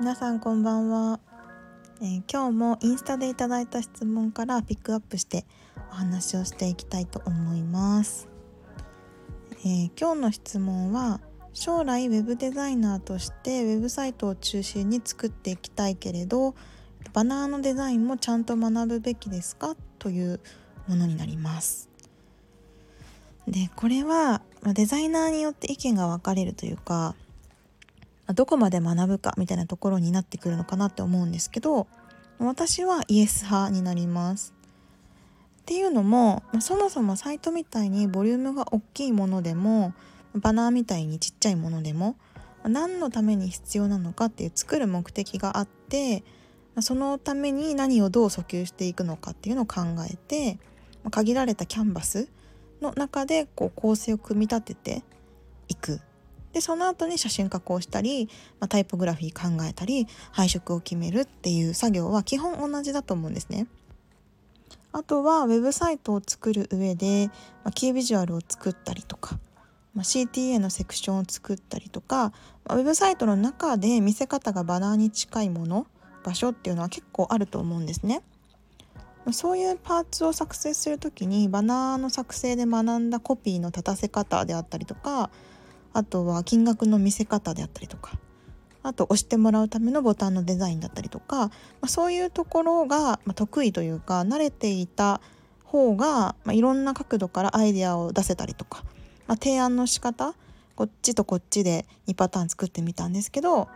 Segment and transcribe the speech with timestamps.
[0.00, 1.20] 皆さんこんばんは、
[2.00, 5.44] えー、今日もインスタでいただいた質問からピックアップして
[5.90, 8.30] お話をしていきたいと思います、
[9.58, 11.20] えー、今日の質問は
[11.52, 16.54] 将来ウェブデザイナーとしてウェブサイトを中心に作っていきたいけれど
[17.12, 19.76] バナーのデザインもちゃんと学ぶべきですか？
[19.98, 20.40] という
[20.88, 21.85] ものになります。
[23.46, 27.14] でこれはデザイナーによって意見が分かれるというか
[28.34, 31.86] どこまで学ぶかみたいなところになってくるのかなって思うんですけど
[32.38, 34.52] 私はイエス派になります。
[35.60, 39.94] っていうのもそもそもサイトみたいにボリュームが大きいものでも
[40.34, 42.14] バナーみたいにちっちゃいものでも
[42.62, 46.22] 何のために必要なのかっていう作る目的があって
[46.80, 50.58] そのために何をどう訴求していくのかっていうのを考えて
[51.10, 52.28] 限られたキャンバス
[52.80, 55.02] の中でこう構成を組み立てて
[55.68, 56.00] いく
[56.56, 63.66] でその後に写真加工したり、まあ、タイポグラフィー考えたり配色を決めるっていう作業は基本同じだと思うんですね。
[64.90, 67.26] あとはウェブサイトを作る上で、
[67.62, 69.38] まあ、キービジュアルを作ったりとか、
[69.92, 72.32] まあ、CTA のセクションを作ったりとか、
[72.64, 75.86] まあ、ウェブサイトの中で見せ方がバナーに近いもの
[76.24, 78.22] 場所っていうのは結構あると思うんですね。
[79.32, 85.30] そういうパーツを作成する時にバナーの作成で学んだコピーの立たせ方であったりとか
[85.92, 88.18] あとは金額の見せ方であったりとか
[88.82, 95.20] あと押してもらうためのボタンのデザインだったりとか、ま、そういうところが、得意というか慣れていた
[95.64, 98.84] 方が、ま、いろんな角度からアイデアを出せたりとか、
[99.26, 100.34] ま、提案の仕方
[100.76, 103.66] こっちとこっちで2パターン作ってみたんですけど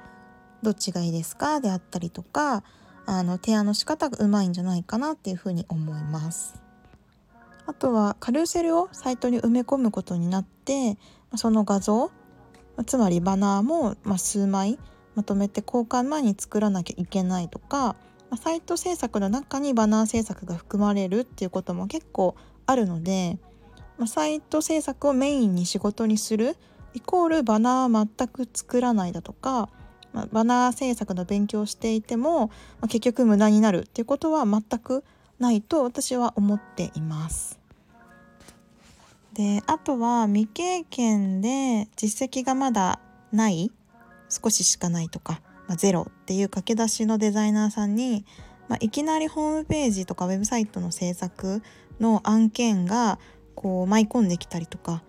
[0.63, 1.61] どっちがいいですか？
[1.61, 2.63] であったりとか
[3.07, 6.61] あの提案の仕方がうまいんじゃないかなっていうふうに思います。
[7.67, 10.99] あとはカルーセルをサイトに埋め込むことになって
[11.37, 12.11] その画像
[12.87, 14.79] つまりバナーも、数枚
[15.15, 17.97] まとめて交換前に作らなきゃいけないとか
[18.37, 22.37] サイト制作の中にバナー制作が含まれるっていうことも結構
[22.67, 23.39] あるので
[24.07, 26.57] サイト制作をメインに仕事にする
[26.95, 29.69] イコールバナーは全く作らないだとか
[30.13, 32.51] まバナー制作の勉強をしていても
[32.81, 35.05] ま結局無駄になるっていうことは全く
[35.39, 37.59] ないと私は思っています。
[39.35, 43.01] であとは未経験で実績がまだ
[43.33, 43.71] ない
[44.29, 48.25] 少ししかないとか、まあ、ゼロっていう駆け出しのデザイナーさんに、
[48.69, 51.63] まあ、いきなりホームページとかウェブサイトの制作
[52.01, 53.19] の案件が
[53.55, 55.03] こう舞い込んできたりとか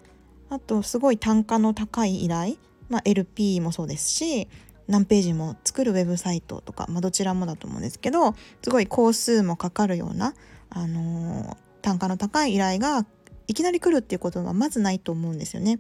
[0.50, 2.56] あとすごい単価の高い依頼、
[2.90, 4.48] まあ、LP もそうですし
[4.88, 10.34] 何ページも作るウェブサイトとか、まあ、どちらもだと思うんですけどすごい工数もかかるような、
[10.70, 13.06] あのー、単価の高い依頼が
[13.48, 15.80] いきなり来るっていうことはまずないと思うんですよね。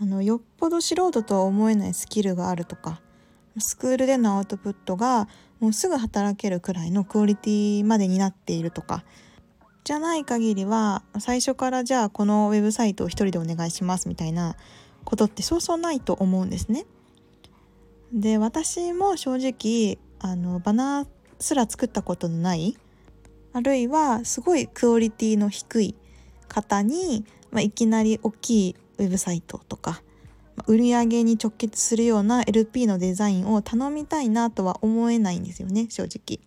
[0.00, 3.00] あのよっぽど素人とは思えないスキルがあるとか
[3.58, 5.28] スクールでのアウトプットが
[5.60, 9.04] もうすぐ働けるくらいのクオリティまでになっているとか
[9.84, 14.56] じゃない限りは最初からじゃあこのウェブサイトを一人でお願いしますみたいな
[15.04, 16.86] ことってそうそうないと思うんですね。
[18.12, 21.06] で私も正直あのバナー
[21.38, 22.76] すら作ったことのない
[23.54, 25.94] あるいはすごいクオリティの低い
[26.48, 30.02] 方に、まあ、いきなり大きいウェブサイトとか
[30.56, 36.40] ま売り上げに直結するような LP のデザインを頼みたいなとは思えないんですよね正直。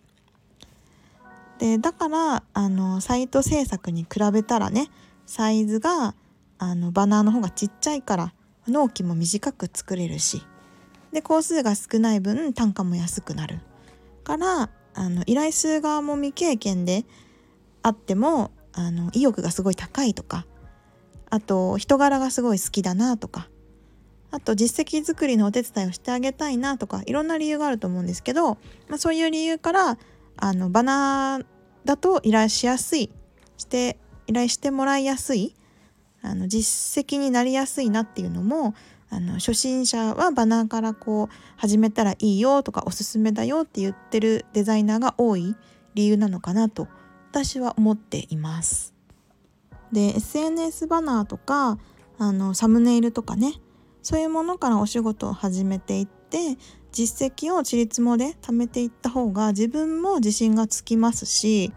[1.57, 4.89] でだからあのサイト制作に比べたらね
[5.25, 6.13] サイズが
[6.57, 8.33] あのバナーの方がちっちゃいから
[8.67, 10.43] 納期も短く作れるし
[11.15, 13.61] で工数が少ない分単価も安くなる。
[14.25, 17.05] からあの依頼数側も未経験で
[17.83, 20.45] あってもあの意欲がすごい高いとか
[21.29, 23.47] あと人柄がすごい好きだなとか
[24.31, 28.55] あと実績作りのお手伝いをしてあげたいなとかいろんな理由があると思うんですけど、
[28.89, 29.97] まあ、そういう理由から
[30.37, 31.45] あのバナー
[31.85, 33.11] だと依頼しやすい
[33.57, 35.55] して依頼してもらいやすい
[36.21, 38.73] あの実績になりやすいなっていうのも
[39.15, 45.55] あの初心者はバナーからこう始めたらいいよとかおすすめだよって言ってるデザイナーが多い
[45.93, 46.89] 理由なのかなと
[47.31, 48.93] 私は思っています。
[49.93, 51.77] で SNS バナーとか
[52.17, 53.53] あのサムネイルとかね
[54.01, 56.57] そういうものからお仕事を始めていって
[56.91, 61.71] 実績をちりつもで貯めていった方が自分も自信がつきますし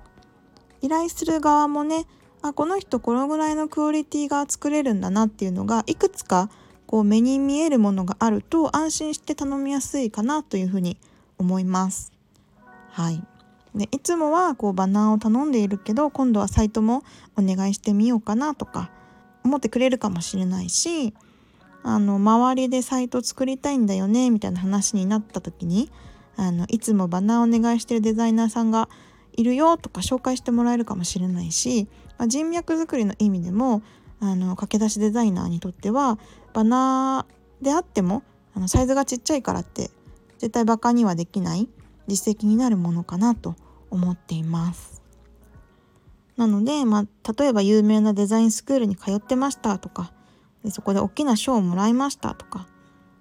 [0.81, 2.07] 依頼する側もね
[2.43, 6.51] あこの人このぐらいのクオリティが作れるんだなっていうのがいくつか
[6.89, 10.97] こう目に見えるものがあると安心して頼みやすいかなというふうに
[11.37, 12.13] 思います。
[12.91, 13.23] はい
[13.75, 17.05] でいつもはこうバナーを頼んでいるけど今度はサイトも
[17.37, 18.91] お願いしてみようかなとか
[19.45, 21.15] 思ってくれるかもしれないし
[21.83, 25.91] あの周りでサイト作りたいんだよねみたいな話になった時に
[26.37, 28.89] あのいつもバナーお願いしてるデザイナーさんが
[29.35, 31.87] いるよとか紹介してもらえるかもしれないし、
[32.17, 33.83] まあ、人脈作りの意味でも
[34.21, 36.19] あの駆け出しデザイナーにとっては
[36.53, 38.23] バナーであっても
[38.55, 39.91] あのサイズがちっちゃいからって
[40.39, 41.69] 絶対バカにはできない
[42.07, 43.55] 実績になるものかなと
[43.91, 45.03] 思っています。
[46.37, 50.13] なので、まあ、例えば有名なデザインスクールに通ってましたとか
[50.63, 52.61] でそこで大きな賞をもらいましたとか、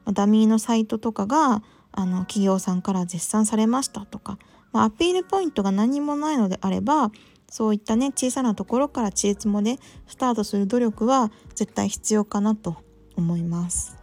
[0.06, 4.38] まあ、ダミーのサイトとかがあの企業さんから絶賛されましたとか、
[4.72, 7.12] まあ、アピールポイントが何もないのであれば
[7.50, 9.78] そういったね小さなところから知恵つもで
[10.08, 12.78] スタートする努力は絶対必要かなと
[13.16, 13.98] 思います。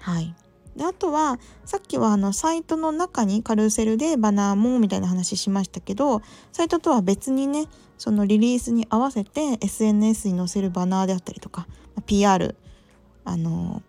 [0.00, 0.34] はい
[0.76, 6.22] であとはさっきはあのサイトの中にカルーセルでバナーもみたいな話しましたけど
[6.52, 7.66] サイトとは別にね
[7.98, 11.66] そのリリースに合わせて SNS に載せるバナーであったりとか
[12.06, 12.54] PR
[13.24, 13.82] あの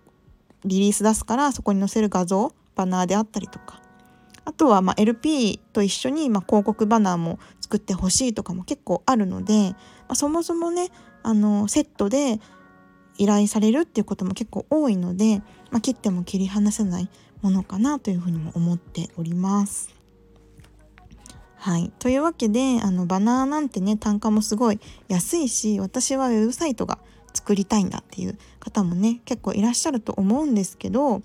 [0.65, 3.79] リリース出すからそこに載せる画像バナーであったりとか
[4.45, 7.37] あとはま LP と一緒にま広告バナーも
[7.69, 9.75] 作ってほしいとかも結構あるので、ま
[10.09, 10.89] あ、そもそもね
[11.21, 12.39] あのセットで
[13.19, 17.09] 依頼されるっていうことも結構多いので、まあ、切っても切り離せない
[17.43, 19.93] ものかなというふうにも思っております。
[21.57, 24.79] はい、というわけであのバナーなんてね単価もすごい
[25.09, 26.97] 安いし私はウェブサイトが
[27.33, 31.21] 作りたいんだっていう方もね結構いらっしゃると思うんですけど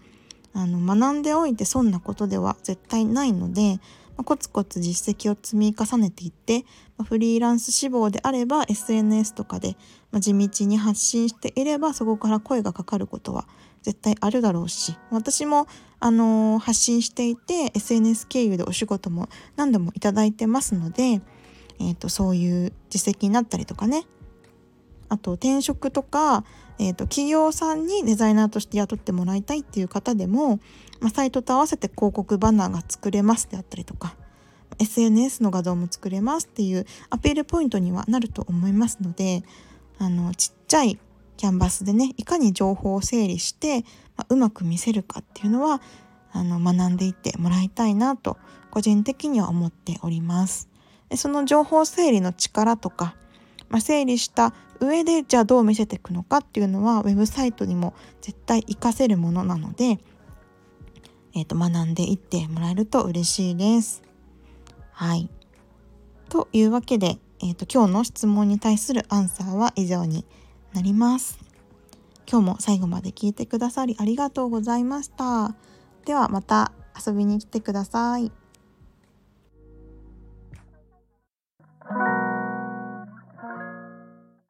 [0.53, 3.81] あの学んでおいて損なことでは絶対ないので、
[4.17, 6.65] ま、コツコツ実績を積み重ねていって、
[6.97, 9.77] ま、フリーランス志望であれば SNS とかで、
[10.11, 13.47] ま、地道に発信していればそこから声がかかることは
[13.83, 15.67] 絶対あるだろうし私も、
[16.01, 21.21] あのー、発信していて SNS 経由でお仕事も何度もいただいてますので、
[21.81, 24.05] えーとそういう実績になったりとかね
[25.09, 26.45] あと転職とか、
[26.79, 30.59] えーと、企業さんにデザイナーとして雇ってもらいたいっていう方でも、
[31.01, 34.17] まあ、サイトと合わせて広告バナーが作れますであったりとか
[34.79, 39.45] SNS の画像も作れますっていうアピールポイントにはなると思いますので
[39.99, 40.99] あのちっちゃい
[41.37, 43.83] キャンバスでねいかに情報を整理して、
[44.17, 45.81] まあ、うまく見せるかっていうのは
[46.33, 48.37] あの学んでいってもらいたいなと
[48.71, 50.69] 個人的には思っております。
[51.17, 53.15] その情報整理の力とか、
[53.69, 59.99] まあ、整理した上でじゃあどう見せていくのかっていうのはウェブサイトにも絶対活かせるものなので、
[61.35, 64.03] えー、と学んでいってもらえると嬉しいです。
[64.93, 65.29] はい。
[66.29, 70.25] というわけで、えー、と今日の質問に対するアンサーは以上に
[70.73, 71.39] なります。
[72.31, 75.55] 今日も最後まで聞いてくださりありがとうございました。
[76.05, 76.73] ではまた
[77.07, 78.33] 遊びに来てください。